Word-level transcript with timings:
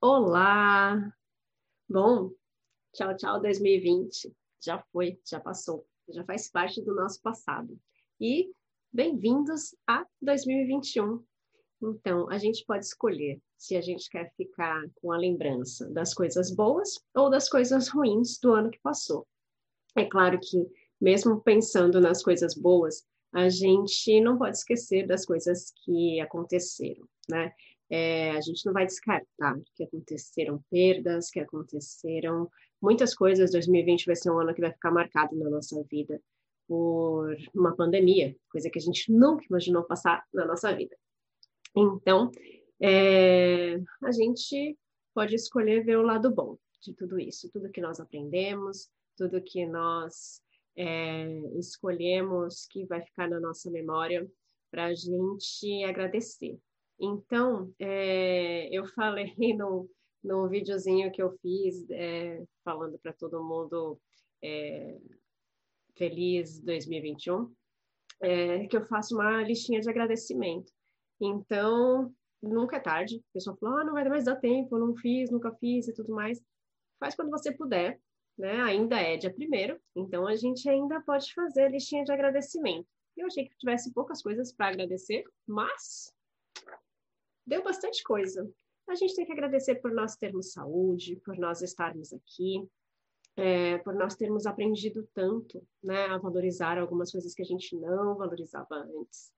Olá! 0.00 1.12
Bom, 1.88 2.30
tchau, 2.94 3.16
tchau 3.16 3.40
2020. 3.40 4.32
Já 4.64 4.78
foi, 4.92 5.18
já 5.28 5.40
passou, 5.40 5.84
já 6.08 6.22
faz 6.22 6.48
parte 6.48 6.80
do 6.80 6.94
nosso 6.94 7.20
passado. 7.20 7.76
E 8.20 8.48
bem-vindos 8.92 9.74
a 9.88 10.06
2021. 10.22 11.20
Então, 11.82 12.30
a 12.30 12.38
gente 12.38 12.64
pode 12.64 12.84
escolher 12.84 13.42
se 13.56 13.76
a 13.76 13.80
gente 13.80 14.08
quer 14.08 14.32
ficar 14.36 14.84
com 15.02 15.10
a 15.10 15.18
lembrança 15.18 15.90
das 15.90 16.14
coisas 16.14 16.54
boas 16.54 17.04
ou 17.12 17.28
das 17.28 17.48
coisas 17.48 17.88
ruins 17.88 18.38
do 18.38 18.52
ano 18.52 18.70
que 18.70 18.78
passou. 18.78 19.26
É 19.96 20.04
claro 20.04 20.38
que, 20.40 20.64
mesmo 21.00 21.40
pensando 21.40 22.00
nas 22.00 22.22
coisas 22.22 22.54
boas, 22.54 23.04
a 23.32 23.48
gente 23.48 24.20
não 24.20 24.38
pode 24.38 24.58
esquecer 24.58 25.08
das 25.08 25.26
coisas 25.26 25.72
que 25.84 26.20
aconteceram, 26.20 27.04
né? 27.28 27.52
É, 27.90 28.32
a 28.32 28.40
gente 28.40 28.64
não 28.66 28.72
vai 28.72 28.84
descartar 28.86 29.58
que 29.74 29.84
aconteceram 29.84 30.62
perdas, 30.70 31.30
que 31.30 31.40
aconteceram 31.40 32.50
muitas 32.80 33.14
coisas. 33.14 33.52
2020 33.52 34.06
vai 34.06 34.16
ser 34.16 34.30
um 34.30 34.38
ano 34.38 34.54
que 34.54 34.60
vai 34.60 34.72
ficar 34.72 34.90
marcado 34.90 35.36
na 35.36 35.48
nossa 35.48 35.82
vida 35.90 36.20
por 36.66 37.34
uma 37.54 37.74
pandemia, 37.74 38.36
coisa 38.50 38.68
que 38.68 38.78
a 38.78 38.82
gente 38.82 39.10
nunca 39.10 39.44
imaginou 39.48 39.84
passar 39.84 40.22
na 40.32 40.44
nossa 40.44 40.74
vida. 40.74 40.94
Então, 41.74 42.30
é, 42.80 43.76
a 44.02 44.12
gente 44.12 44.76
pode 45.14 45.34
escolher 45.34 45.82
ver 45.82 45.96
o 45.96 46.02
lado 46.02 46.30
bom 46.30 46.58
de 46.82 46.92
tudo 46.94 47.18
isso, 47.18 47.50
tudo 47.50 47.70
que 47.70 47.80
nós 47.80 47.98
aprendemos, 47.98 48.90
tudo 49.16 49.42
que 49.42 49.66
nós 49.66 50.42
é, 50.76 51.26
escolhemos 51.58 52.66
que 52.70 52.84
vai 52.84 53.02
ficar 53.02 53.28
na 53.28 53.40
nossa 53.40 53.70
memória 53.70 54.30
para 54.70 54.86
a 54.86 54.94
gente 54.94 55.84
agradecer. 55.84 56.58
Então, 56.98 57.72
é, 57.78 58.68
eu 58.70 58.84
falei 58.86 59.32
no, 59.56 60.48
videozinho 60.48 61.12
que 61.12 61.22
eu 61.22 61.36
fiz, 61.40 61.88
é, 61.90 62.44
falando 62.64 62.98
para 62.98 63.12
todo 63.12 63.42
mundo 63.42 64.00
é, 64.42 64.98
feliz 65.96 66.60
2021, 66.60 67.52
é, 68.20 68.66
que 68.66 68.76
eu 68.76 68.84
faço 68.84 69.14
uma 69.14 69.42
listinha 69.42 69.80
de 69.80 69.88
agradecimento. 69.88 70.72
Então, 71.20 72.12
nunca 72.42 72.76
é 72.76 72.80
tarde. 72.80 73.16
A 73.30 73.32
pessoa 73.34 73.56
falou, 73.56 73.78
ah, 73.78 73.84
não 73.84 73.92
vai 73.92 74.08
mais 74.08 74.24
dar 74.24 74.36
tempo, 74.36 74.78
não 74.78 74.96
fiz, 74.96 75.30
nunca 75.30 75.52
fiz 75.56 75.88
e 75.88 75.94
tudo 75.94 76.12
mais. 76.12 76.42
Faz 76.98 77.14
quando 77.14 77.30
você 77.30 77.52
puder, 77.52 78.00
né? 78.36 78.60
Ainda 78.62 79.00
é 79.00 79.16
dia 79.16 79.32
primeiro, 79.32 79.80
então 79.94 80.26
a 80.26 80.34
gente 80.34 80.68
ainda 80.68 81.00
pode 81.02 81.32
fazer 81.32 81.64
a 81.64 81.68
listinha 81.68 82.04
de 82.04 82.12
agradecimento. 82.12 82.88
Eu 83.16 83.26
achei 83.26 83.48
que 83.48 83.56
tivesse 83.56 83.92
poucas 83.92 84.22
coisas 84.22 84.52
para 84.52 84.68
agradecer, 84.68 85.24
mas 85.46 86.12
deu 87.48 87.62
bastante 87.64 88.02
coisa. 88.02 88.48
A 88.88 88.94
gente 88.94 89.14
tem 89.14 89.24
que 89.24 89.32
agradecer 89.32 89.76
por 89.76 89.92
nós 89.92 90.16
termos 90.16 90.52
saúde, 90.52 91.20
por 91.24 91.36
nós 91.36 91.62
estarmos 91.62 92.12
aqui, 92.12 92.66
é, 93.36 93.78
por 93.78 93.94
nós 93.94 94.16
termos 94.16 94.46
aprendido 94.46 95.08
tanto, 95.14 95.62
né, 95.82 96.06
a 96.06 96.18
valorizar 96.18 96.78
algumas 96.78 97.10
coisas 97.10 97.34
que 97.34 97.42
a 97.42 97.46
gente 97.46 97.76
não 97.76 98.16
valorizava 98.16 98.74
antes. 98.74 99.32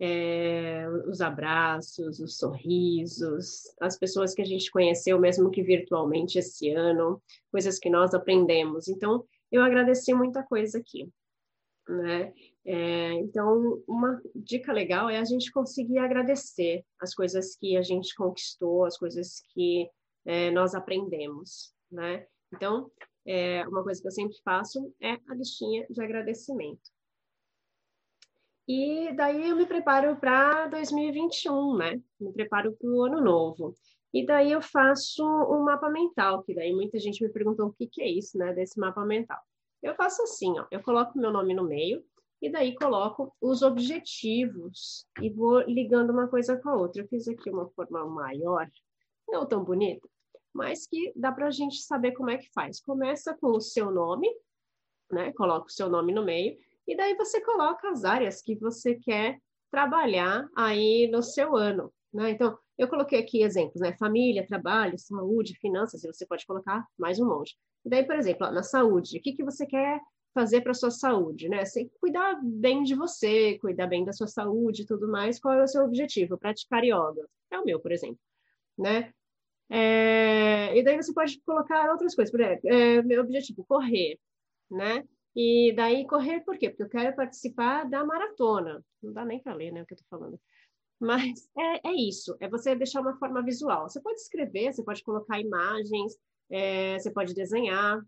É, 0.00 0.88
os 1.06 1.20
abraços, 1.20 2.18
os 2.18 2.36
sorrisos, 2.36 3.62
as 3.80 3.96
pessoas 3.96 4.34
que 4.34 4.42
a 4.42 4.44
gente 4.44 4.70
conheceu, 4.70 5.18
mesmo 5.18 5.50
que 5.50 5.62
virtualmente 5.62 6.38
esse 6.38 6.70
ano, 6.70 7.22
coisas 7.50 7.78
que 7.78 7.88
nós 7.88 8.12
aprendemos. 8.12 8.88
Então, 8.88 9.24
eu 9.50 9.62
agradeci 9.62 10.12
muita 10.12 10.42
coisa 10.42 10.78
aqui, 10.78 11.08
né? 11.88 12.32
É, 12.64 13.12
então, 13.14 13.82
uma 13.88 14.22
dica 14.34 14.72
legal 14.72 15.10
é 15.10 15.18
a 15.18 15.24
gente 15.24 15.50
conseguir 15.50 15.98
agradecer 15.98 16.84
as 17.00 17.14
coisas 17.14 17.56
que 17.56 17.76
a 17.76 17.82
gente 17.82 18.14
conquistou, 18.14 18.84
as 18.84 18.96
coisas 18.96 19.42
que 19.52 19.90
é, 20.24 20.50
nós 20.50 20.74
aprendemos, 20.74 21.74
né? 21.90 22.26
Então, 22.54 22.90
é, 23.26 23.66
uma 23.66 23.82
coisa 23.82 24.00
que 24.00 24.06
eu 24.06 24.12
sempre 24.12 24.36
faço 24.44 24.94
é 25.00 25.12
a 25.28 25.34
listinha 25.34 25.86
de 25.90 26.02
agradecimento. 26.02 26.90
E 28.68 29.12
daí 29.16 29.48
eu 29.48 29.56
me 29.56 29.66
preparo 29.66 30.16
para 30.16 30.68
2021, 30.68 31.76
né? 31.76 32.00
Me 32.20 32.32
preparo 32.32 32.72
para 32.76 32.88
o 32.88 33.02
ano 33.02 33.20
novo. 33.20 33.74
E 34.14 34.24
daí 34.24 34.52
eu 34.52 34.60
faço 34.60 35.24
um 35.24 35.64
mapa 35.64 35.88
mental, 35.88 36.42
que 36.42 36.54
daí 36.54 36.72
muita 36.72 36.98
gente 36.98 37.22
me 37.24 37.32
perguntou 37.32 37.68
o 37.68 37.72
que, 37.72 37.86
que 37.86 38.02
é 38.02 38.08
isso, 38.08 38.36
né, 38.36 38.52
desse 38.52 38.78
mapa 38.78 39.04
mental. 39.04 39.40
Eu 39.82 39.94
faço 39.94 40.22
assim, 40.22 40.58
ó, 40.58 40.66
eu 40.70 40.82
coloco 40.82 41.18
meu 41.18 41.32
nome 41.32 41.54
no 41.54 41.64
meio, 41.64 42.04
e 42.42 42.50
daí 42.50 42.74
coloco 42.74 43.32
os 43.40 43.62
objetivos 43.62 45.06
e 45.20 45.30
vou 45.30 45.60
ligando 45.60 46.10
uma 46.10 46.26
coisa 46.26 46.56
com 46.56 46.70
a 46.70 46.76
outra. 46.76 47.00
Eu 47.00 47.08
fiz 47.08 47.28
aqui 47.28 47.48
uma 47.48 47.70
forma 47.70 48.04
maior, 48.04 48.68
não 49.28 49.46
tão 49.46 49.62
bonita, 49.62 50.08
mas 50.52 50.84
que 50.88 51.12
dá 51.14 51.30
para 51.30 51.46
a 51.46 51.50
gente 51.52 51.80
saber 51.80 52.10
como 52.12 52.30
é 52.30 52.38
que 52.38 52.52
faz. 52.52 52.80
Começa 52.80 53.32
com 53.40 53.52
o 53.52 53.60
seu 53.60 53.92
nome, 53.92 54.28
né? 55.12 55.32
Coloca 55.34 55.66
o 55.66 55.72
seu 55.72 55.88
nome 55.88 56.12
no 56.12 56.24
meio, 56.24 56.56
e 56.84 56.96
daí 56.96 57.14
você 57.14 57.40
coloca 57.40 57.88
as 57.88 58.04
áreas 58.04 58.42
que 58.42 58.56
você 58.56 58.96
quer 58.96 59.38
trabalhar 59.70 60.48
aí 60.56 61.08
no 61.12 61.22
seu 61.22 61.56
ano, 61.56 61.92
né? 62.12 62.30
Então, 62.30 62.58
eu 62.76 62.88
coloquei 62.88 63.20
aqui 63.20 63.42
exemplos, 63.42 63.80
né? 63.80 63.96
Família, 63.96 64.44
trabalho, 64.44 64.98
saúde, 64.98 65.56
finanças, 65.60 66.02
e 66.02 66.12
você 66.12 66.26
pode 66.26 66.44
colocar 66.44 66.84
mais 66.98 67.20
um 67.20 67.28
monte. 67.28 67.56
E 67.84 67.88
daí, 67.88 68.04
por 68.04 68.16
exemplo, 68.16 68.48
ó, 68.48 68.50
na 68.50 68.64
saúde, 68.64 69.18
o 69.18 69.22
que, 69.22 69.32
que 69.32 69.44
você 69.44 69.64
quer 69.64 70.00
fazer 70.34 70.60
para 70.62 70.74
sua 70.74 70.90
saúde, 70.90 71.48
né? 71.48 71.64
Você 71.64 71.90
cuidar 72.00 72.40
bem 72.42 72.82
de 72.82 72.94
você, 72.94 73.58
cuidar 73.58 73.86
bem 73.86 74.04
da 74.04 74.12
sua 74.12 74.26
saúde 74.26 74.82
e 74.82 74.86
tudo 74.86 75.08
mais. 75.08 75.38
Qual 75.38 75.54
é 75.54 75.62
o 75.62 75.68
seu 75.68 75.84
objetivo? 75.84 76.38
Praticar 76.38 76.84
yoga. 76.84 77.28
É 77.50 77.58
o 77.58 77.64
meu, 77.64 77.80
por 77.80 77.92
exemplo, 77.92 78.18
né? 78.78 79.12
É, 79.68 80.76
e 80.76 80.82
daí 80.82 80.96
você 80.96 81.12
pode 81.12 81.40
colocar 81.42 81.90
outras 81.90 82.14
coisas. 82.14 82.30
Por 82.30 82.40
exemplo, 82.40 82.68
é, 82.68 83.02
meu 83.02 83.22
objetivo, 83.22 83.64
correr, 83.64 84.18
né? 84.70 85.04
E 85.34 85.72
daí 85.74 86.06
correr 86.06 86.40
por 86.40 86.58
quê? 86.58 86.68
Porque 86.68 86.82
eu 86.82 86.88
quero 86.88 87.16
participar 87.16 87.88
da 87.88 88.04
maratona. 88.04 88.84
Não 89.02 89.12
dá 89.12 89.24
nem 89.24 89.40
para 89.40 89.54
ler, 89.54 89.72
né, 89.72 89.82
o 89.82 89.86
que 89.86 89.94
eu 89.94 89.98
tô 89.98 90.04
falando. 90.10 90.38
Mas 91.00 91.48
é, 91.58 91.88
é 91.88 91.94
isso, 91.94 92.36
é 92.38 92.48
você 92.48 92.76
deixar 92.76 93.00
uma 93.00 93.16
forma 93.18 93.42
visual. 93.42 93.88
Você 93.88 94.00
pode 94.00 94.20
escrever, 94.20 94.72
você 94.72 94.84
pode 94.84 95.02
colocar 95.02 95.40
imagens, 95.40 96.16
é, 96.50 96.98
você 96.98 97.10
pode 97.10 97.34
desenhar, 97.34 98.00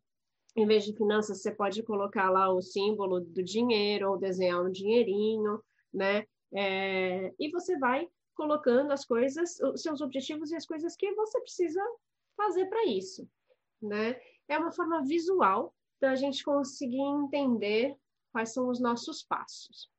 em 0.56 0.66
vez 0.66 0.84
de 0.84 0.96
finanças, 0.96 1.42
você 1.42 1.50
pode 1.50 1.82
colocar 1.82 2.30
lá 2.30 2.52
o 2.52 2.62
símbolo 2.62 3.20
do 3.20 3.42
dinheiro 3.42 4.10
ou 4.10 4.18
desenhar 4.18 4.62
um 4.62 4.70
dinheirinho, 4.70 5.60
né? 5.92 6.26
É, 6.52 7.34
e 7.38 7.50
você 7.50 7.76
vai 7.76 8.08
colocando 8.34 8.92
as 8.92 9.04
coisas, 9.04 9.58
os 9.60 9.82
seus 9.82 10.00
objetivos 10.00 10.50
e 10.50 10.56
as 10.56 10.66
coisas 10.66 10.96
que 10.96 11.12
você 11.14 11.40
precisa 11.40 11.80
fazer 12.36 12.66
para 12.66 12.86
isso, 12.86 13.28
né? 13.82 14.20
É 14.48 14.58
uma 14.58 14.72
forma 14.72 15.02
visual 15.04 15.74
da 16.00 16.14
gente 16.14 16.44
conseguir 16.44 17.00
entender 17.00 17.96
quais 18.32 18.52
são 18.52 18.68
os 18.68 18.80
nossos 18.80 19.22
passos. 19.22 19.90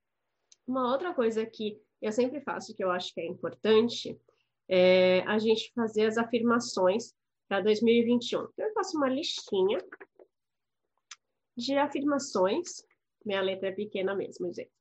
Uma 0.67 0.91
outra 0.91 1.13
coisa 1.13 1.45
que 1.45 1.79
eu 2.01 2.11
sempre 2.11 2.41
faço, 2.41 2.75
que 2.75 2.83
eu 2.83 2.91
acho 2.91 3.13
que 3.13 3.21
é 3.21 3.25
importante, 3.25 4.19
é 4.67 5.21
a 5.21 5.37
gente 5.37 5.71
fazer 5.73 6.05
as 6.05 6.17
afirmações 6.17 7.13
para 7.47 7.61
2021. 7.61 8.47
Então, 8.53 8.65
eu 8.65 8.73
faço 8.73 8.97
uma 8.97 9.09
listinha 9.09 9.79
de 11.55 11.77
afirmações, 11.77 12.83
minha 13.25 13.41
letra 13.41 13.69
é 13.69 13.71
pequena 13.71 14.15
mesmo, 14.15 14.53
gente, 14.53 14.71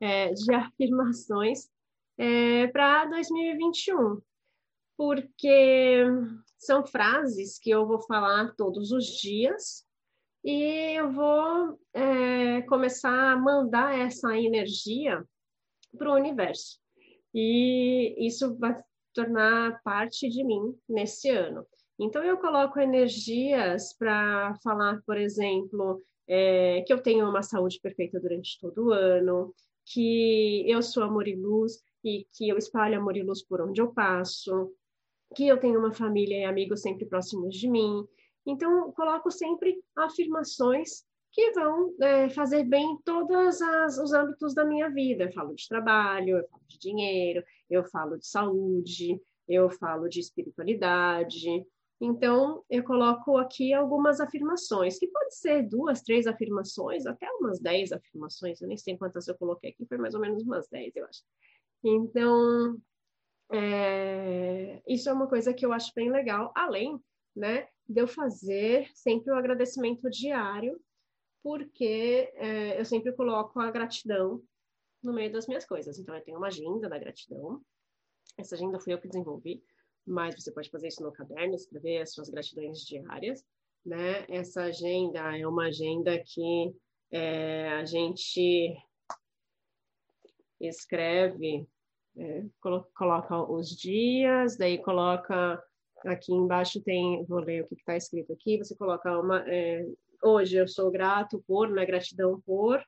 é, 0.00 0.32
de 0.32 0.52
afirmações 0.54 1.68
é, 2.16 2.66
para 2.68 3.06
2021, 3.06 4.20
porque 4.96 6.04
são 6.58 6.84
frases 6.86 7.58
que 7.58 7.70
eu 7.70 7.86
vou 7.86 8.02
falar 8.02 8.54
todos 8.56 8.90
os 8.90 9.04
dias 9.04 9.86
e 10.44 10.96
eu 10.96 11.12
vou 11.12 11.78
é, 11.92 12.62
começar 12.62 13.32
a 13.32 13.36
mandar 13.36 13.96
essa 13.96 14.36
energia 14.36 15.24
para 15.96 16.10
o 16.10 16.14
universo. 16.16 16.80
E 17.34 18.14
isso 18.26 18.56
vai 18.58 18.74
tornar 19.12 19.80
parte 19.82 20.28
de 20.28 20.44
mim 20.44 20.76
nesse 20.88 21.28
ano. 21.30 21.66
Então, 21.98 22.22
eu 22.22 22.38
coloco 22.38 22.78
energias 22.78 23.92
para 23.92 24.54
falar, 24.62 25.02
por 25.04 25.16
exemplo, 25.16 26.00
é, 26.28 26.82
que 26.82 26.92
eu 26.92 27.02
tenho 27.02 27.28
uma 27.28 27.42
saúde 27.42 27.80
perfeita 27.80 28.20
durante 28.20 28.58
todo 28.60 28.86
o 28.86 28.92
ano, 28.92 29.52
que 29.84 30.64
eu 30.70 30.82
sou 30.82 31.02
amor 31.02 31.26
e 31.26 31.34
luz, 31.34 31.82
e 32.04 32.26
que 32.32 32.48
eu 32.48 32.56
espalho 32.56 32.98
amor 32.98 33.16
e 33.16 33.22
luz 33.22 33.42
por 33.42 33.60
onde 33.60 33.80
eu 33.80 33.92
passo, 33.92 34.72
que 35.34 35.46
eu 35.46 35.58
tenho 35.58 35.78
uma 35.78 35.92
família 35.92 36.38
e 36.38 36.44
amigos 36.44 36.82
sempre 36.82 37.06
próximos 37.06 37.54
de 37.56 37.68
mim. 37.68 38.06
Então, 38.46 38.92
coloco 38.92 39.30
sempre 39.30 39.82
afirmações 39.96 41.04
que 41.32 41.50
vão 41.52 41.94
é, 42.00 42.28
fazer 42.30 42.64
bem 42.64 42.92
em 42.92 42.98
todos 43.02 43.60
os 43.98 44.12
âmbitos 44.12 44.54
da 44.54 44.64
minha 44.64 44.88
vida. 44.88 45.24
Eu 45.24 45.32
falo 45.32 45.54
de 45.54 45.68
trabalho, 45.68 46.38
eu 46.38 46.48
falo 46.48 46.62
de 46.66 46.78
dinheiro, 46.78 47.44
eu 47.68 47.84
falo 47.84 48.16
de 48.16 48.26
saúde, 48.26 49.20
eu 49.46 49.68
falo 49.70 50.08
de 50.08 50.20
espiritualidade. 50.20 51.66
Então, 52.00 52.64
eu 52.70 52.84
coloco 52.84 53.36
aqui 53.38 53.72
algumas 53.72 54.20
afirmações, 54.20 54.98
que 54.98 55.08
pode 55.08 55.34
ser 55.34 55.62
duas, 55.62 56.00
três 56.00 56.28
afirmações, 56.28 57.06
até 57.06 57.28
umas 57.32 57.58
dez 57.58 57.90
afirmações, 57.90 58.60
eu 58.60 58.68
nem 58.68 58.76
sei 58.76 58.96
quantas 58.96 59.26
eu 59.26 59.36
coloquei 59.36 59.70
aqui, 59.70 59.84
foi 59.86 59.98
mais 59.98 60.14
ou 60.14 60.20
menos 60.20 60.42
umas 60.44 60.68
dez, 60.68 60.94
eu 60.94 61.04
acho. 61.04 61.22
Então, 61.82 62.80
é, 63.50 64.80
isso 64.86 65.08
é 65.08 65.12
uma 65.12 65.26
coisa 65.26 65.52
que 65.52 65.66
eu 65.66 65.72
acho 65.72 65.92
bem 65.94 66.10
legal, 66.10 66.52
além 66.54 67.00
né, 67.34 67.68
de 67.88 68.00
eu 68.00 68.06
fazer 68.06 68.88
sempre 68.94 69.32
o 69.32 69.34
um 69.34 69.38
agradecimento 69.38 70.08
diário, 70.08 70.80
porque 71.42 72.30
é, 72.34 72.80
eu 72.80 72.84
sempre 72.84 73.12
coloco 73.12 73.58
a 73.58 73.70
gratidão 73.72 74.40
no 75.02 75.12
meio 75.12 75.32
das 75.32 75.48
minhas 75.48 75.64
coisas. 75.64 75.98
Então, 75.98 76.14
eu 76.14 76.22
tenho 76.22 76.38
uma 76.38 76.48
agenda 76.48 76.88
da 76.88 76.98
gratidão, 76.98 77.60
essa 78.36 78.54
agenda 78.54 78.78
fui 78.78 78.92
eu 78.92 79.00
que 79.00 79.08
desenvolvi, 79.08 79.62
mas 80.08 80.34
você 80.34 80.50
pode 80.50 80.70
fazer 80.70 80.88
isso 80.88 81.02
no 81.02 81.12
caderno, 81.12 81.54
escrever 81.54 81.98
as 82.02 82.12
suas 82.12 82.28
gratidões 82.28 82.80
diárias, 82.80 83.44
né? 83.84 84.24
Essa 84.28 84.64
agenda 84.64 85.36
é 85.36 85.46
uma 85.46 85.66
agenda 85.66 86.18
que 86.18 86.74
é, 87.10 87.68
a 87.70 87.84
gente 87.84 88.76
escreve, 90.60 91.66
é, 92.16 92.44
coloca 92.94 93.50
os 93.50 93.68
dias, 93.70 94.56
daí 94.56 94.78
coloca 94.78 95.62
aqui 96.04 96.32
embaixo 96.32 96.80
tem, 96.80 97.24
vou 97.24 97.40
ler 97.40 97.64
o 97.64 97.68
que 97.68 97.74
está 97.74 97.96
escrito 97.96 98.32
aqui, 98.32 98.58
você 98.58 98.74
coloca 98.74 99.18
uma, 99.20 99.44
é, 99.48 99.86
hoje 100.22 100.56
eu 100.56 100.66
sou 100.66 100.90
grato 100.90 101.42
por, 101.46 101.68
na 101.70 101.84
gratidão 101.84 102.40
por, 102.40 102.82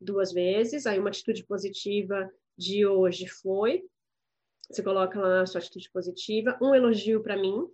duas 0.00 0.32
vezes, 0.32 0.86
aí 0.86 0.98
uma 0.98 1.08
atitude 1.08 1.44
positiva 1.44 2.30
de 2.56 2.86
hoje 2.86 3.26
foi, 3.26 3.84
você 4.70 4.82
coloca 4.82 5.18
lá 5.20 5.42
a 5.42 5.46
sua 5.46 5.60
atitude 5.60 5.90
positiva, 5.90 6.58
um 6.60 6.74
elogio 6.74 7.22
para 7.22 7.36
mim, 7.36 7.66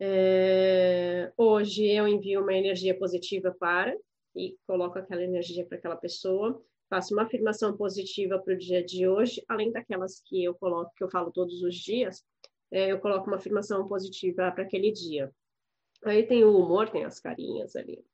é, 0.00 1.32
hoje 1.36 1.86
eu 1.86 2.06
envio 2.06 2.42
uma 2.42 2.54
energia 2.54 2.96
positiva 2.96 3.54
para, 3.58 3.96
e 4.34 4.56
coloco 4.66 4.98
aquela 4.98 5.22
energia 5.22 5.66
para 5.66 5.76
aquela 5.76 5.96
pessoa, 5.96 6.62
faço 6.88 7.12
uma 7.12 7.24
afirmação 7.24 7.76
positiva 7.76 8.38
para 8.38 8.54
o 8.54 8.58
dia 8.58 8.84
de 8.84 9.08
hoje, 9.08 9.42
além 9.48 9.72
daquelas 9.72 10.20
que 10.20 10.44
eu 10.44 10.54
coloco, 10.54 10.92
que 10.96 11.02
eu 11.02 11.10
falo 11.10 11.32
todos 11.32 11.62
os 11.62 11.74
dias, 11.74 12.24
é, 12.70 12.92
eu 12.92 13.00
coloco 13.00 13.26
uma 13.26 13.36
afirmação 13.36 13.88
positiva 13.88 14.50
para 14.52 14.62
aquele 14.62 14.92
dia. 14.92 15.32
Aí 16.04 16.22
tem 16.24 16.44
o 16.44 16.56
humor, 16.56 16.88
tem 16.88 17.04
as 17.04 17.18
carinhas 17.18 17.74
ali. 17.74 18.04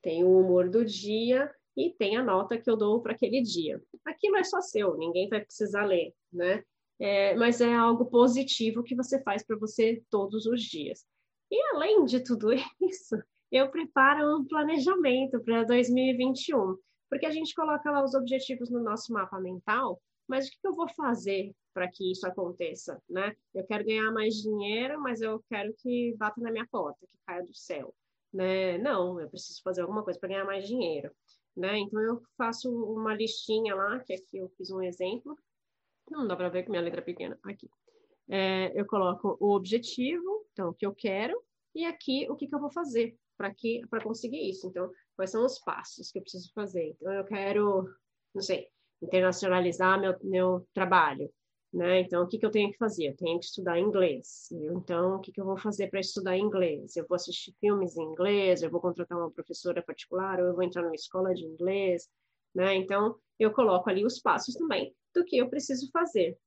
Tem 0.00 0.22
o 0.22 0.38
humor 0.38 0.68
do 0.68 0.84
dia 0.84 1.52
e 1.76 1.90
tem 1.90 2.16
a 2.16 2.22
nota 2.22 2.58
que 2.58 2.70
eu 2.70 2.76
dou 2.76 3.00
para 3.00 3.12
aquele 3.12 3.42
dia. 3.42 3.82
Aquilo 4.04 4.36
é 4.36 4.44
só 4.44 4.60
seu, 4.60 4.96
ninguém 4.96 5.28
vai 5.28 5.40
precisar 5.40 5.84
ler, 5.84 6.14
né? 6.32 6.62
É, 6.98 7.34
mas 7.34 7.60
é 7.60 7.74
algo 7.74 8.06
positivo 8.06 8.82
que 8.82 8.94
você 8.94 9.20
faz 9.22 9.44
para 9.44 9.56
você 9.56 10.02
todos 10.10 10.46
os 10.46 10.62
dias. 10.62 11.04
E 11.50 11.60
além 11.74 12.04
de 12.04 12.20
tudo 12.20 12.48
isso, 12.80 13.16
eu 13.50 13.70
preparo 13.70 14.38
um 14.38 14.44
planejamento 14.44 15.40
para 15.42 15.64
2021 15.64 16.76
porque 17.12 17.26
a 17.26 17.30
gente 17.30 17.54
coloca 17.54 17.90
lá 17.90 18.02
os 18.02 18.14
objetivos 18.14 18.70
no 18.70 18.82
nosso 18.82 19.12
mapa 19.12 19.38
mental, 19.38 20.00
mas 20.26 20.48
o 20.48 20.50
que 20.50 20.66
eu 20.66 20.72
vou 20.72 20.88
fazer 20.88 21.54
para 21.74 21.86
que 21.86 22.10
isso 22.10 22.26
aconteça, 22.26 22.98
né? 23.06 23.36
Eu 23.54 23.66
quero 23.66 23.84
ganhar 23.84 24.10
mais 24.10 24.36
dinheiro, 24.36 24.98
mas 24.98 25.20
eu 25.20 25.44
quero 25.46 25.74
que 25.74 26.16
bata 26.16 26.40
na 26.40 26.50
minha 26.50 26.66
porta, 26.66 27.06
que 27.06 27.18
caia 27.26 27.44
do 27.44 27.54
céu, 27.54 27.94
né? 28.32 28.78
Não, 28.78 29.20
eu 29.20 29.28
preciso 29.28 29.60
fazer 29.62 29.82
alguma 29.82 30.02
coisa 30.02 30.18
para 30.18 30.30
ganhar 30.30 30.46
mais 30.46 30.66
dinheiro, 30.66 31.10
né? 31.56 31.78
Então 31.78 32.00
eu 32.00 32.22
faço 32.36 32.70
uma 32.70 33.14
listinha 33.14 33.74
lá, 33.74 33.98
que 34.00 34.12
aqui 34.12 34.38
eu 34.38 34.48
fiz 34.56 34.70
um 34.70 34.82
exemplo, 34.82 35.36
não 36.10 36.26
dá 36.26 36.36
para 36.36 36.48
ver 36.48 36.64
com 36.64 36.70
minha 36.70 36.82
letra 36.82 37.02
pequena, 37.02 37.38
aqui. 37.42 37.70
É, 38.28 38.72
eu 38.78 38.86
coloco 38.86 39.36
o 39.40 39.54
objetivo, 39.54 40.46
então 40.52 40.70
o 40.70 40.74
que 40.74 40.86
eu 40.86 40.94
quero, 40.94 41.40
e 41.74 41.84
aqui 41.84 42.26
o 42.30 42.36
que, 42.36 42.46
que 42.46 42.54
eu 42.54 42.60
vou 42.60 42.70
fazer 42.70 43.16
para 43.36 44.02
conseguir 44.02 44.48
isso. 44.48 44.68
Então, 44.68 44.90
quais 45.16 45.30
são 45.30 45.44
os 45.44 45.58
passos 45.58 46.10
que 46.10 46.18
eu 46.18 46.22
preciso 46.22 46.52
fazer? 46.54 46.96
Então, 47.00 47.12
eu 47.12 47.24
quero, 47.24 47.88
não 48.34 48.42
sei, 48.42 48.68
internacionalizar 49.02 50.00
meu, 50.00 50.16
meu 50.22 50.68
trabalho, 50.72 51.32
né? 51.72 52.00
Então, 52.00 52.24
o 52.24 52.28
que, 52.28 52.38
que 52.38 52.44
eu 52.44 52.50
tenho 52.50 52.70
que 52.70 52.78
fazer? 52.78 53.08
Eu 53.08 53.16
tenho 53.16 53.38
que 53.38 53.46
estudar 53.46 53.78
inglês. 53.78 54.48
Então, 54.52 55.16
o 55.16 55.20
que, 55.20 55.32
que 55.32 55.40
eu 55.40 55.44
vou 55.44 55.56
fazer 55.56 55.88
para 55.88 56.00
estudar 56.00 56.36
inglês? 56.36 56.96
Eu 56.96 57.06
vou 57.08 57.16
assistir 57.16 57.54
filmes 57.60 57.96
em 57.96 58.02
inglês, 58.02 58.62
eu 58.62 58.70
vou 58.70 58.80
contratar 58.80 59.18
uma 59.18 59.30
professora 59.30 59.82
particular, 59.82 60.40
ou 60.40 60.48
eu 60.48 60.54
vou 60.54 60.62
entrar 60.62 60.82
numa 60.82 60.94
escola 60.94 61.34
de 61.34 61.44
inglês, 61.44 62.08
né? 62.54 62.74
Então, 62.74 63.16
eu 63.38 63.52
coloco 63.52 63.88
ali 63.88 64.04
os 64.04 64.18
passos 64.20 64.54
também 64.54 64.94
do 65.14 65.24
que 65.24 65.38
eu 65.38 65.48
preciso 65.48 65.90
fazer. 65.90 66.38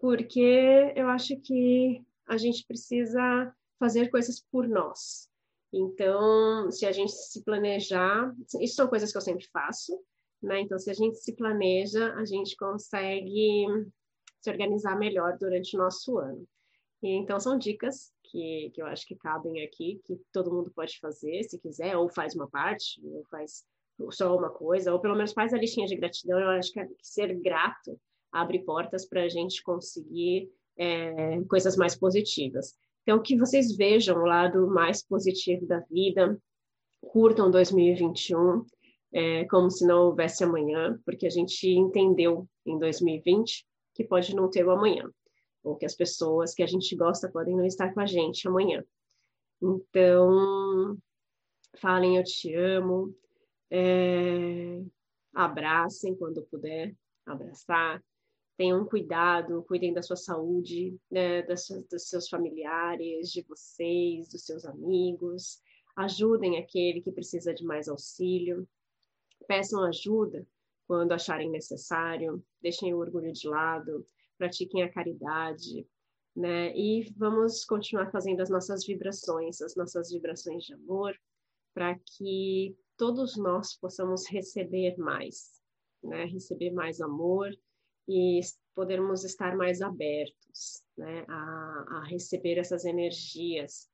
Porque 0.00 0.92
eu 0.96 1.08
acho 1.08 1.36
que 1.40 2.02
a 2.26 2.36
gente 2.36 2.66
precisa 2.66 3.54
fazer 3.78 4.10
coisas 4.10 4.44
por 4.50 4.68
nós, 4.68 5.28
então, 5.72 6.70
se 6.70 6.86
a 6.86 6.92
gente 6.92 7.12
se 7.12 7.42
planejar, 7.44 8.34
isso 8.60 8.74
são 8.74 8.88
coisas 8.88 9.12
que 9.12 9.18
eu 9.18 9.22
sempre 9.22 9.46
faço, 9.52 10.00
né? 10.42 10.60
Então, 10.60 10.78
se 10.78 10.90
a 10.90 10.94
gente 10.94 11.18
se 11.18 11.34
planeja, 11.34 12.14
a 12.14 12.24
gente 12.24 12.56
consegue 12.56 13.66
se 14.40 14.50
organizar 14.50 14.98
melhor 14.98 15.36
durante 15.38 15.76
o 15.76 15.78
nosso 15.78 16.18
ano. 16.18 16.46
E, 17.02 17.10
então, 17.10 17.38
são 17.38 17.58
dicas 17.58 18.12
que, 18.24 18.70
que 18.74 18.82
eu 18.82 18.86
acho 18.86 19.06
que 19.06 19.16
cabem 19.16 19.62
aqui, 19.62 20.00
que 20.04 20.20
todo 20.32 20.52
mundo 20.52 20.70
pode 20.74 20.98
fazer, 20.98 21.44
se 21.44 21.58
quiser, 21.58 21.96
ou 21.96 22.08
faz 22.08 22.34
uma 22.34 22.48
parte, 22.48 23.00
ou 23.04 23.24
faz 23.30 23.64
só 24.10 24.36
uma 24.36 24.50
coisa, 24.50 24.92
ou 24.92 25.00
pelo 25.00 25.16
menos 25.16 25.32
faz 25.32 25.52
a 25.52 25.58
listinha 25.58 25.86
de 25.86 25.96
gratidão. 25.96 26.38
Eu 26.38 26.50
acho 26.50 26.72
que 26.72 26.86
ser 27.02 27.34
grato 27.40 27.98
abre 28.32 28.60
portas 28.60 29.06
para 29.06 29.22
a 29.22 29.28
gente 29.28 29.62
conseguir 29.62 30.50
é, 30.76 31.42
coisas 31.44 31.76
mais 31.76 31.96
positivas. 31.96 32.76
Então, 33.02 33.22
que 33.22 33.36
vocês 33.36 33.74
vejam 33.74 34.18
o 34.18 34.26
lado 34.26 34.68
mais 34.68 35.02
positivo 35.02 35.66
da 35.66 35.80
vida, 35.80 36.38
curtam 37.00 37.50
2021 37.50 38.64
é, 39.12 39.44
como 39.46 39.70
se 39.70 39.86
não 39.86 40.06
houvesse 40.06 40.44
amanhã, 40.44 41.00
porque 41.04 41.26
a 41.26 41.30
gente 41.30 41.68
entendeu 41.68 42.46
em 42.66 42.78
2020 42.78 43.66
que 43.98 44.04
pode 44.04 44.32
não 44.32 44.48
ter 44.48 44.64
o 44.64 44.70
amanhã, 44.70 45.10
ou 45.60 45.74
que 45.74 45.84
as 45.84 45.96
pessoas 45.96 46.54
que 46.54 46.62
a 46.62 46.66
gente 46.68 46.94
gosta 46.94 47.28
podem 47.28 47.56
não 47.56 47.66
estar 47.66 47.92
com 47.92 47.98
a 47.98 48.06
gente 48.06 48.46
amanhã. 48.46 48.84
Então, 49.60 50.96
falem 51.78 52.16
eu 52.16 52.22
te 52.22 52.54
amo, 52.54 53.12
é, 53.68 54.80
abracem 55.34 56.14
quando 56.14 56.44
puder 56.44 56.94
abraçar, 57.26 58.00
tenham 58.56 58.84
cuidado, 58.84 59.64
cuidem 59.64 59.92
da 59.92 60.00
sua 60.00 60.14
saúde, 60.14 60.96
né, 61.10 61.42
das, 61.42 61.66
dos 61.90 62.08
seus 62.08 62.28
familiares, 62.28 63.32
de 63.32 63.42
vocês, 63.42 64.28
dos 64.28 64.44
seus 64.46 64.64
amigos, 64.64 65.60
ajudem 65.96 66.56
aquele 66.56 67.02
que 67.02 67.10
precisa 67.10 67.52
de 67.52 67.64
mais 67.64 67.88
auxílio, 67.88 68.64
peçam 69.48 69.82
ajuda 69.82 70.46
quando 70.88 71.12
acharem 71.12 71.50
necessário, 71.50 72.42
deixem 72.60 72.92
o 72.92 72.98
orgulho 72.98 73.32
de 73.32 73.46
lado, 73.46 74.04
pratiquem 74.36 74.82
a 74.82 74.92
caridade, 74.92 75.86
né? 76.34 76.76
E 76.76 77.12
vamos 77.16 77.64
continuar 77.64 78.10
fazendo 78.10 78.40
as 78.40 78.50
nossas 78.50 78.84
vibrações, 78.84 79.60
as 79.60 79.76
nossas 79.76 80.10
vibrações 80.10 80.64
de 80.64 80.74
amor, 80.74 81.14
para 81.72 81.96
que 81.98 82.76
todos 82.96 83.36
nós 83.36 83.78
possamos 83.78 84.26
receber 84.28 84.96
mais, 84.96 85.60
né? 86.02 86.24
Receber 86.24 86.72
mais 86.72 87.00
amor, 87.00 87.52
e 88.08 88.40
podermos 88.74 89.22
estar 89.22 89.54
mais 89.54 89.82
abertos 89.82 90.82
né, 90.96 91.26
a, 91.28 91.98
a 91.98 92.04
receber 92.08 92.58
essas 92.58 92.86
energias 92.86 93.86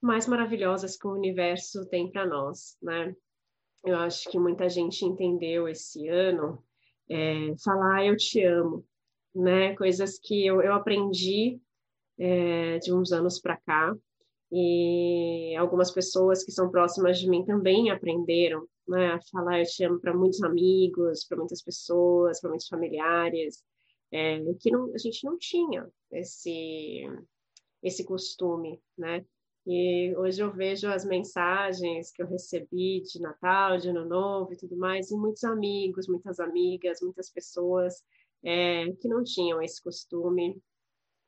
mais 0.00 0.26
maravilhosas 0.26 0.96
que 0.96 1.06
o 1.06 1.12
universo 1.12 1.86
tem 1.86 2.10
para 2.10 2.26
nós, 2.26 2.76
né? 2.82 3.14
Eu 3.84 3.96
acho 3.96 4.30
que 4.30 4.38
muita 4.38 4.68
gente 4.68 5.04
entendeu 5.04 5.68
esse 5.68 6.08
ano 6.08 6.62
é, 7.08 7.54
falar 7.64 7.96
ah, 7.96 8.06
eu 8.06 8.16
te 8.16 8.42
amo, 8.44 8.84
né? 9.34 9.74
Coisas 9.74 10.18
que 10.18 10.46
eu, 10.46 10.62
eu 10.62 10.72
aprendi 10.72 11.60
é, 12.18 12.78
de 12.78 12.92
uns 12.92 13.12
anos 13.12 13.40
para 13.40 13.56
cá 13.56 13.94
e 14.50 15.56
algumas 15.56 15.90
pessoas 15.90 16.44
que 16.44 16.52
são 16.52 16.70
próximas 16.70 17.18
de 17.18 17.28
mim 17.28 17.44
também 17.44 17.90
aprenderam 17.90 18.66
né, 18.86 19.18
falar 19.30 19.60
eu 19.60 19.66
te 19.66 19.84
amo 19.84 20.00
para 20.00 20.14
muitos 20.14 20.42
amigos, 20.42 21.24
para 21.24 21.38
muitas 21.38 21.62
pessoas, 21.62 22.40
para 22.40 22.50
muitos 22.50 22.68
familiares, 22.68 23.62
é, 24.10 24.40
que 24.60 24.70
não, 24.70 24.92
a 24.94 24.98
gente 24.98 25.24
não 25.24 25.38
tinha 25.38 25.88
esse, 26.10 27.08
esse 27.82 28.04
costume, 28.04 28.80
né? 28.96 29.24
E 29.64 30.14
hoje 30.16 30.42
eu 30.42 30.52
vejo 30.52 30.88
as 30.88 31.04
mensagens 31.04 32.10
que 32.10 32.22
eu 32.22 32.26
recebi 32.26 33.00
de 33.02 33.20
Natal, 33.20 33.78
de 33.78 33.88
Ano 33.88 34.04
Novo 34.04 34.52
e 34.52 34.56
tudo 34.56 34.76
mais, 34.76 35.10
e 35.10 35.16
muitos 35.16 35.44
amigos, 35.44 36.08
muitas 36.08 36.40
amigas, 36.40 37.00
muitas 37.00 37.30
pessoas 37.30 38.02
é, 38.42 38.90
que 39.00 39.06
não 39.08 39.22
tinham 39.22 39.62
esse 39.62 39.80
costume, 39.80 40.60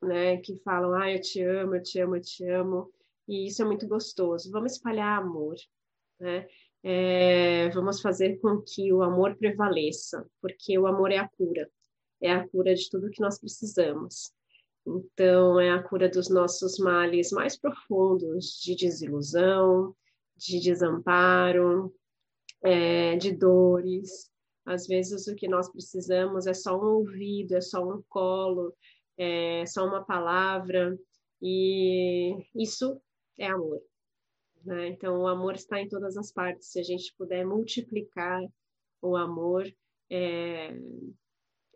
né? 0.02 0.38
Que 0.38 0.56
falam, 0.64 0.94
ah, 0.94 1.12
eu 1.12 1.20
te 1.20 1.42
amo, 1.42 1.76
eu 1.76 1.82
te 1.82 2.00
amo, 2.00 2.16
eu 2.16 2.22
te 2.22 2.48
amo. 2.48 2.92
E 3.28 3.46
isso 3.46 3.62
é 3.62 3.64
muito 3.64 3.86
gostoso. 3.86 4.50
Vamos 4.50 4.72
espalhar 4.72 5.20
amor, 5.20 5.56
né? 6.18 6.46
É, 6.82 7.70
vamos 7.70 8.02
fazer 8.02 8.38
com 8.40 8.60
que 8.60 8.92
o 8.92 9.02
amor 9.02 9.36
prevaleça, 9.36 10.28
porque 10.40 10.78
o 10.78 10.86
amor 10.86 11.10
é 11.10 11.16
a 11.16 11.26
cura, 11.26 11.70
é 12.20 12.30
a 12.30 12.46
cura 12.46 12.74
de 12.74 12.90
tudo 12.90 13.10
que 13.10 13.22
nós 13.22 13.38
precisamos. 13.38 14.34
Então, 14.86 15.58
é 15.58 15.70
a 15.70 15.82
cura 15.82 16.08
dos 16.08 16.28
nossos 16.28 16.78
males 16.78 17.30
mais 17.30 17.56
profundos, 17.56 18.60
de 18.62 18.76
desilusão, 18.76 19.94
de 20.36 20.60
desamparo, 20.60 21.94
é, 22.62 23.16
de 23.16 23.32
dores. 23.32 24.30
Às 24.66 24.86
vezes, 24.86 25.26
o 25.26 25.34
que 25.34 25.48
nós 25.48 25.70
precisamos 25.70 26.46
é 26.46 26.54
só 26.54 26.78
um 26.78 26.96
ouvido, 26.96 27.54
é 27.54 27.60
só 27.60 27.82
um 27.82 28.02
colo, 28.08 28.74
é 29.16 29.64
só 29.66 29.86
uma 29.86 30.04
palavra, 30.04 30.98
e 31.40 32.36
isso 32.54 33.00
é 33.38 33.46
amor. 33.46 33.80
Né? 34.64 34.88
Então, 34.88 35.20
o 35.20 35.26
amor 35.26 35.54
está 35.54 35.80
em 35.80 35.88
todas 35.88 36.16
as 36.16 36.32
partes. 36.32 36.72
Se 36.72 36.80
a 36.80 36.82
gente 36.82 37.14
puder 37.16 37.44
multiplicar 37.44 38.40
o 39.02 39.16
amor, 39.16 39.64
é, 40.10 40.74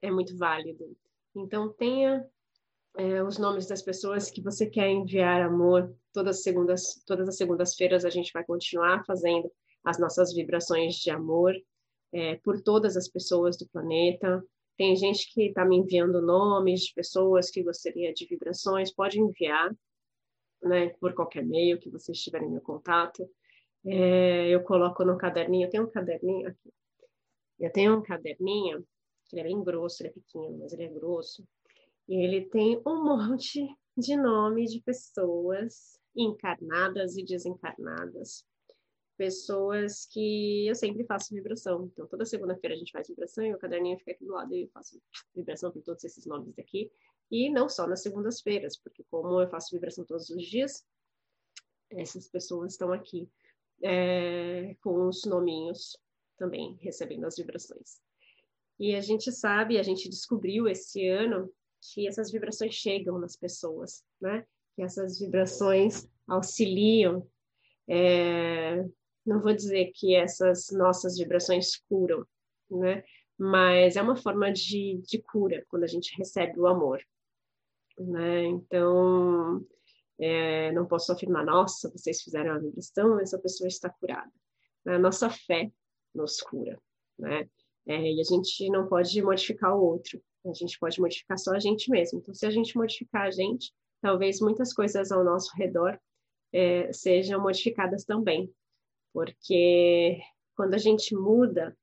é 0.02 0.10
muito 0.10 0.36
válido. 0.36 0.96
Então, 1.34 1.72
tenha 1.72 2.26
é, 2.98 3.22
os 3.22 3.38
nomes 3.38 3.68
das 3.68 3.80
pessoas 3.80 4.28
que 4.28 4.42
você 4.42 4.66
quer 4.66 4.90
enviar 4.90 5.40
amor. 5.42 5.94
Todas 6.12 6.38
as 6.38 6.42
segundas, 6.42 7.00
todas 7.06 7.28
as 7.28 7.36
segundas-feiras 7.36 8.04
a 8.04 8.10
gente 8.10 8.32
vai 8.32 8.44
continuar 8.44 9.04
fazendo 9.06 9.50
as 9.84 10.00
nossas 10.00 10.34
vibrações 10.34 10.96
de 10.96 11.08
amor 11.08 11.54
é, 12.12 12.34
por 12.36 12.60
todas 12.60 12.96
as 12.96 13.08
pessoas 13.08 13.56
do 13.56 13.68
planeta. 13.68 14.44
Tem 14.76 14.96
gente 14.96 15.32
que 15.32 15.46
está 15.46 15.64
me 15.64 15.76
enviando 15.76 16.20
nomes 16.20 16.86
de 16.86 16.94
pessoas 16.94 17.50
que 17.52 17.62
gostaria 17.62 18.12
de 18.12 18.26
vibrações, 18.26 18.92
pode 18.92 19.20
enviar, 19.20 19.72
né, 20.60 20.88
por 21.00 21.14
qualquer 21.14 21.46
meio 21.46 21.78
que 21.78 21.88
vocês 21.90 22.20
tiverem 22.20 22.50
meu 22.50 22.60
contato. 22.60 23.30
É, 23.86 24.48
eu 24.48 24.60
coloco 24.64 25.04
no 25.04 25.16
caderninho, 25.16 25.66
eu 25.66 25.70
tenho 25.70 25.84
um 25.84 25.90
caderninho 25.90 26.48
aqui. 26.48 26.72
Eu 27.60 27.70
tenho 27.70 27.96
um 27.96 28.02
caderninho, 28.02 28.84
que 29.28 29.36
ele 29.36 29.40
é 29.40 29.44
bem 29.44 29.62
grosso, 29.62 30.02
ele 30.02 30.10
é 30.10 30.12
pequeno, 30.12 30.58
mas 30.58 30.72
ele 30.72 30.84
é 30.84 30.88
grosso. 30.88 31.46
E 32.08 32.24
ele 32.24 32.46
tem 32.46 32.80
um 32.86 33.04
monte 33.04 33.66
de 33.96 34.16
nomes 34.16 34.72
de 34.72 34.80
pessoas 34.80 35.98
encarnadas 36.16 37.16
e 37.16 37.24
desencarnadas. 37.24 38.44
Pessoas 39.16 40.06
que 40.06 40.66
eu 40.66 40.74
sempre 40.74 41.04
faço 41.04 41.34
vibração. 41.34 41.90
Então, 41.92 42.06
toda 42.06 42.24
segunda-feira 42.24 42.74
a 42.74 42.78
gente 42.78 42.92
faz 42.92 43.08
vibração 43.08 43.44
e 43.44 43.52
o 43.52 43.58
caderninho 43.58 43.98
fica 43.98 44.12
aqui 44.12 44.24
do 44.24 44.32
lado 44.32 44.54
e 44.54 44.62
eu 44.62 44.68
faço 44.68 45.00
vibração 45.34 45.72
com 45.72 45.80
todos 45.80 46.04
esses 46.04 46.24
nomes 46.24 46.54
daqui. 46.54 46.90
E 47.30 47.50
não 47.50 47.68
só 47.68 47.86
nas 47.86 48.02
segundas-feiras, 48.02 48.76
porque 48.76 49.04
como 49.10 49.40
eu 49.40 49.48
faço 49.48 49.74
vibração 49.74 50.04
todos 50.04 50.30
os 50.30 50.42
dias, 50.44 50.86
essas 51.90 52.28
pessoas 52.28 52.72
estão 52.72 52.92
aqui 52.92 53.28
é, 53.82 54.74
com 54.80 55.08
os 55.08 55.24
nominhos 55.24 55.98
também 56.36 56.78
recebendo 56.80 57.26
as 57.26 57.36
vibrações. 57.36 58.00
E 58.78 58.94
a 58.94 59.00
gente 59.00 59.32
sabe, 59.32 59.78
a 59.78 59.82
gente 59.82 60.08
descobriu 60.08 60.68
esse 60.68 61.06
ano 61.08 61.52
que 61.80 62.06
essas 62.06 62.30
vibrações 62.30 62.74
chegam 62.74 63.18
nas 63.18 63.36
pessoas, 63.36 64.04
né? 64.20 64.44
Que 64.74 64.82
essas 64.82 65.18
vibrações 65.18 66.08
auxiliam. 66.26 67.26
É, 67.88 68.84
não 69.24 69.40
vou 69.40 69.54
dizer 69.54 69.92
que 69.94 70.14
essas 70.14 70.70
nossas 70.70 71.18
vibrações 71.18 71.76
curam, 71.88 72.24
né? 72.70 73.02
Mas 73.38 73.96
é 73.96 74.02
uma 74.02 74.16
forma 74.16 74.52
de, 74.52 75.00
de 75.06 75.22
cura 75.22 75.64
quando 75.68 75.84
a 75.84 75.88
gente 75.88 76.16
recebe 76.16 76.58
o 76.58 76.66
amor, 76.66 77.00
né? 77.98 78.44
Então, 78.46 79.64
é, 80.18 80.72
não 80.72 80.86
posso 80.86 81.12
afirmar, 81.12 81.44
nossa, 81.44 81.90
vocês 81.90 82.20
fizeram 82.22 82.54
a 82.54 82.58
vibração, 82.58 83.20
essa 83.20 83.38
pessoa 83.38 83.68
está 83.68 83.88
curada. 83.88 84.30
A 84.86 84.98
nossa 84.98 85.30
fé 85.30 85.70
nos 86.14 86.40
cura, 86.40 86.80
né? 87.18 87.48
É, 87.86 88.12
e 88.12 88.20
a 88.20 88.24
gente 88.24 88.68
não 88.70 88.86
pode 88.86 89.22
modificar 89.22 89.74
o 89.74 89.82
outro, 89.82 90.20
a 90.50 90.54
gente 90.54 90.78
pode 90.78 91.00
modificar 91.00 91.38
só 91.38 91.52
a 91.52 91.58
gente 91.58 91.90
mesmo. 91.90 92.18
Então, 92.18 92.34
se 92.34 92.46
a 92.46 92.50
gente 92.50 92.76
modificar 92.76 93.26
a 93.26 93.30
gente, 93.30 93.72
talvez 94.00 94.40
muitas 94.40 94.72
coisas 94.72 95.10
ao 95.10 95.24
nosso 95.24 95.54
redor 95.56 95.98
é, 96.52 96.92
sejam 96.92 97.40
modificadas 97.40 98.04
também. 98.04 98.52
Porque 99.12 100.20
quando 100.56 100.74
a 100.74 100.78
gente 100.78 101.14
muda, 101.14 101.76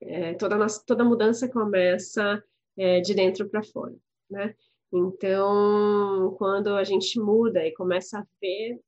é, 0.00 0.34
toda, 0.34 0.56
nossa, 0.56 0.82
toda 0.86 1.04
mudança 1.04 1.48
começa 1.48 2.42
é, 2.76 3.00
de 3.00 3.14
dentro 3.14 3.48
para 3.48 3.62
fora, 3.62 3.94
né? 4.30 4.54
Então, 4.92 6.34
quando 6.38 6.74
a 6.74 6.84
gente 6.84 7.20
muda 7.20 7.66
e 7.66 7.72
começa 7.72 8.18
a 8.18 8.26
ver 8.40 8.80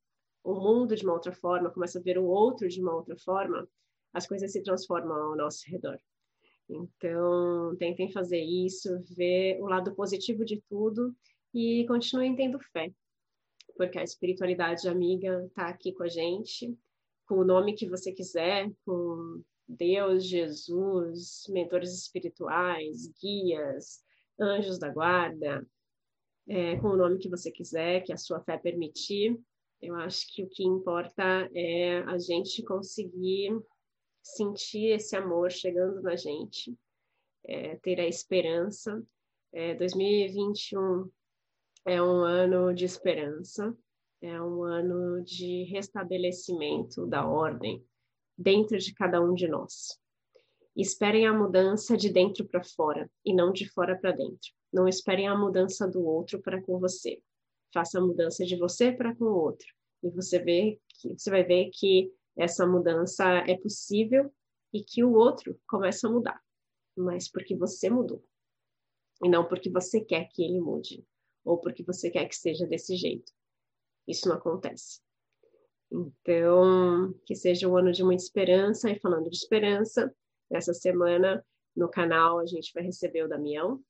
o 0.43 0.55
mundo 0.55 0.97
de 0.97 1.05
uma 1.05 1.13
outra 1.13 1.33
forma, 1.33 1.71
começa 1.71 1.99
a 1.99 2.03
ver 2.03 2.19
o 2.19 2.25
outro 2.25 2.69
de 2.69 2.81
uma 2.81 2.95
outra 2.95 3.17
forma, 3.19 3.69
as 4.13 4.27
coisas 4.27 4.53
se 4.53 4.63
transformam 4.63 5.17
ao 5.17 5.37
nosso 5.37 5.63
redor. 5.69 5.99
Então, 6.71 7.75
tentem 7.77 8.13
fazer 8.13 8.41
isso, 8.41 8.89
ver 9.17 9.61
o 9.61 9.67
lado 9.67 9.95
positivo 9.95 10.45
de 10.45 10.63
tudo 10.69 11.15
e 11.53 11.85
continuem 11.87 12.37
tendo 12.37 12.61
fé, 12.73 12.93
porque 13.77 13.99
a 13.99 14.05
espiritualidade 14.05 14.89
amiga 14.89 15.45
está 15.47 15.69
aqui 15.69 15.93
com 15.93 16.05
a 16.05 16.09
gente, 16.09 16.79
com 17.27 17.37
o 17.37 17.45
nome 17.45 17.75
que 17.75 17.89
você 17.89 18.13
quiser, 18.13 18.71
com 18.85 19.43
Deus, 19.69 20.25
Jesus, 20.25 21.45
mentores 21.49 21.93
espirituais, 21.93 23.13
guias, 23.21 24.01
anjos 24.39 24.79
da 24.79 24.89
guarda, 24.89 25.67
é, 26.49 26.77
com 26.77 26.89
o 26.89 26.97
nome 26.97 27.19
que 27.19 27.29
você 27.29 27.51
quiser, 27.51 28.03
que 28.03 28.13
a 28.13 28.17
sua 28.17 28.41
fé 28.41 28.57
permitir. 28.57 29.39
Eu 29.81 29.95
acho 29.97 30.27
que 30.35 30.43
o 30.43 30.49
que 30.49 30.65
importa 30.65 31.49
é 31.55 31.99
a 32.03 32.19
gente 32.19 32.63
conseguir 32.63 33.57
sentir 34.23 34.89
esse 34.89 35.17
amor 35.17 35.51
chegando 35.51 36.03
na 36.03 36.17
gente, 36.17 36.77
é, 37.45 37.77
ter 37.77 38.01
a 38.01 38.07
esperança. 38.07 39.03
É, 39.53 39.75
2021 39.75 41.11
é 41.85 42.03
um 42.03 42.23
ano 42.23 42.73
de 42.75 42.85
esperança, 42.85 43.77
é 44.21 44.41
um 44.41 44.63
ano 44.63 45.23
de 45.25 45.65
restabelecimento 45.65 47.07
da 47.07 47.27
ordem 47.27 47.85
dentro 48.37 48.79
de 48.79 48.95
cada 48.95 49.21
um 49.21 49.35
de 49.35 49.49
nós. 49.49 49.99
Esperem 50.77 51.27
a 51.27 51.33
mudança 51.33 51.97
de 51.97 52.13
dentro 52.13 52.45
para 52.45 52.63
fora 52.63 53.11
e 53.25 53.35
não 53.35 53.53
de 53.53 53.69
fora 53.69 53.99
para 53.99 54.13
dentro. 54.13 54.53
Não 54.73 54.87
esperem 54.87 55.27
a 55.27 55.37
mudança 55.37 55.87
do 55.87 56.05
outro 56.05 56.41
para 56.41 56.63
com 56.63 56.79
você. 56.79 57.21
Faça 57.73 57.99
a 57.99 58.03
mudança 58.03 58.45
de 58.45 58.57
você 58.57 58.93
para 58.93 59.15
com 59.15 59.25
o 59.25 59.37
outro. 59.37 59.67
E 60.03 60.11
você 60.11 60.39
vê 60.39 60.79
que 60.89 61.13
você 61.19 61.31
vai 61.31 61.45
ver 61.45 61.71
que 61.73 62.13
essa 62.41 62.67
mudança 62.67 63.25
é 63.47 63.57
possível 63.57 64.33
e 64.73 64.83
que 64.83 65.05
o 65.05 65.13
outro 65.13 65.61
começa 65.69 66.09
a 66.09 66.11
mudar, 66.11 66.43
mas 66.97 67.31
porque 67.31 67.55
você 67.55 67.91
mudou. 67.91 68.25
E 69.23 69.29
não 69.29 69.47
porque 69.47 69.69
você 69.69 70.01
quer 70.01 70.27
que 70.33 70.43
ele 70.43 70.59
mude, 70.59 71.07
ou 71.45 71.59
porque 71.59 71.83
você 71.83 72.11
quer 72.11 72.27
que 72.27 72.35
seja 72.35 72.67
desse 72.67 72.97
jeito. 72.97 73.31
Isso 74.09 74.27
não 74.27 74.37
acontece. 74.37 75.03
Então, 75.93 77.13
que 77.27 77.35
seja 77.35 77.69
um 77.69 77.77
ano 77.77 77.93
de 77.93 78.03
muita 78.03 78.23
esperança. 78.23 78.91
E 78.91 78.99
falando 78.99 79.29
de 79.29 79.37
esperança, 79.37 80.15
essa 80.51 80.73
semana 80.73 81.45
no 81.77 81.91
canal 81.91 82.39
a 82.39 82.47
gente 82.47 82.73
vai 82.73 82.83
receber 82.83 83.25
o 83.25 83.29
Damião 83.29 83.83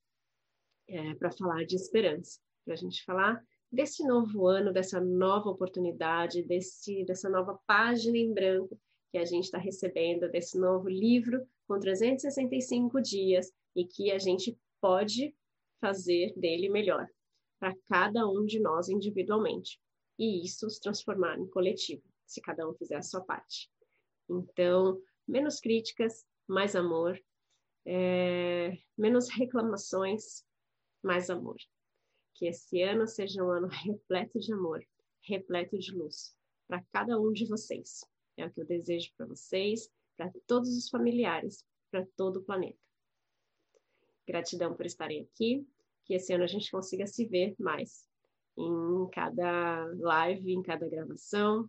é, 0.88 1.14
para 1.14 1.30
falar 1.30 1.64
de 1.64 1.76
esperança, 1.76 2.40
para 2.64 2.74
a 2.74 2.76
gente 2.76 3.04
falar 3.04 3.44
desse 3.70 4.04
novo 4.04 4.46
ano, 4.46 4.72
dessa 4.72 5.00
nova 5.00 5.48
oportunidade, 5.48 6.42
desse, 6.42 7.04
dessa 7.04 7.28
nova 7.28 7.58
página 7.66 8.18
em 8.18 8.32
branco 8.32 8.78
que 9.12 9.18
a 9.18 9.24
gente 9.24 9.44
está 9.44 9.58
recebendo, 9.58 10.30
desse 10.30 10.58
novo 10.58 10.88
livro 10.88 11.46
com 11.66 11.78
365 11.78 13.00
dias 13.00 13.52
e 13.74 13.84
que 13.84 14.10
a 14.10 14.18
gente 14.18 14.58
pode 14.80 15.34
fazer 15.80 16.32
dele 16.36 16.68
melhor 16.68 17.06
para 17.58 17.74
cada 17.88 18.26
um 18.28 18.44
de 18.44 18.58
nós 18.58 18.88
individualmente. 18.88 19.80
E 20.18 20.44
isso 20.44 20.68
se 20.68 20.80
transformar 20.80 21.38
em 21.38 21.46
coletivo, 21.48 22.02
se 22.26 22.40
cada 22.40 22.68
um 22.68 22.74
fizer 22.74 22.96
a 22.96 23.02
sua 23.02 23.20
parte. 23.20 23.70
Então, 24.28 25.00
menos 25.26 25.60
críticas, 25.60 26.24
mais 26.46 26.74
amor, 26.74 27.20
é, 27.86 28.76
menos 28.96 29.28
reclamações, 29.28 30.44
mais 31.02 31.30
amor. 31.30 31.56
Que 32.40 32.46
esse 32.46 32.82
ano 32.82 33.06
seja 33.06 33.44
um 33.44 33.50
ano 33.50 33.68
repleto 33.84 34.40
de 34.40 34.52
amor, 34.52 34.84
repleto 35.22 35.78
de 35.78 35.92
luz 35.92 36.34
para 36.66 36.82
cada 36.90 37.20
um 37.20 37.32
de 37.32 37.46
vocês. 37.46 38.02
É 38.36 38.46
o 38.46 38.50
que 38.50 38.60
eu 38.60 38.66
desejo 38.66 39.12
para 39.16 39.26
vocês, 39.26 39.90
para 40.16 40.32
todos 40.46 40.74
os 40.76 40.88
familiares, 40.88 41.66
para 41.90 42.06
todo 42.16 42.38
o 42.38 42.42
planeta. 42.42 42.78
Gratidão 44.26 44.74
por 44.74 44.86
estarem 44.86 45.22
aqui, 45.22 45.66
que 46.04 46.14
esse 46.14 46.32
ano 46.32 46.44
a 46.44 46.46
gente 46.46 46.70
consiga 46.70 47.06
se 47.06 47.26
ver 47.26 47.54
mais 47.58 48.08
em 48.56 49.08
cada 49.12 49.84
live, 49.98 50.52
em 50.52 50.62
cada 50.62 50.88
gravação, 50.88 51.68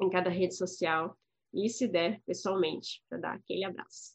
em 0.00 0.10
cada 0.10 0.28
rede 0.28 0.54
social 0.54 1.16
e, 1.54 1.70
se 1.70 1.88
der, 1.88 2.20
pessoalmente, 2.22 3.02
para 3.08 3.18
dar 3.18 3.34
aquele 3.34 3.64
abraço. 3.64 4.14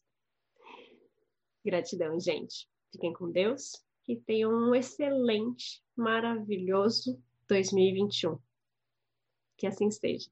Gratidão, 1.66 2.20
gente. 2.20 2.70
Fiquem 2.92 3.14
com 3.14 3.32
Deus 3.32 3.82
e 4.12 4.20
tenham 4.20 4.52
um 4.52 4.76
excelente, 4.76 5.82
maravilhoso 5.96 7.22
2021. 7.48 8.38
Que 9.58 9.68
assim 9.68 9.88
esteja. 9.88 10.30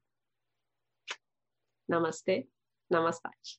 Namastê, 1.88 2.46
Namaste. 2.90 3.58